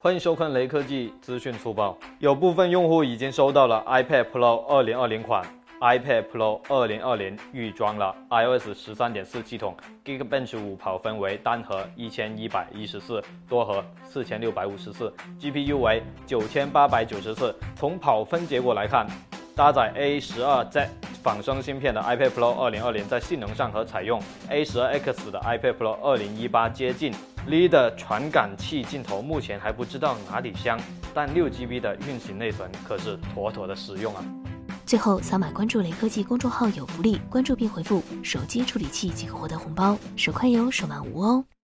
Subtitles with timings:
[0.00, 1.98] 欢迎收看雷科技资讯速报。
[2.20, 5.44] 有部分用户已经收到了 iPad Pro 2020款
[5.80, 17.54] ，iPad Pro 2020预装了 iOS 13.4系统，Geekbench 5跑分为单核1114，多核4654 GPU 为9894。
[17.74, 19.04] 从跑分结果来看，
[19.56, 20.86] 搭载 A12Z
[21.24, 27.12] 仿生芯片的 iPad Pro 2020在性能上和采用 A12X 的 iPad Pro 2018接近。
[27.48, 30.78] Li 的传感器镜头目前还不知道哪里香，
[31.14, 34.22] 但六 GB 的运行内存可是妥妥的实用啊！
[34.84, 41.44] 最后扫码关注雷科技公众号有福利，关注并回复“手机处理器”即可获得红包，手快有，手慢无哦。